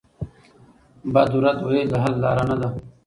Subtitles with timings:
[1.13, 2.69] بد رد ویل د حل لاره نه ده.